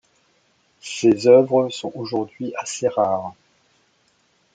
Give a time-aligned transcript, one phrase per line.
[0.81, 3.35] Ses œuvres sont aujourd'hui assez rares.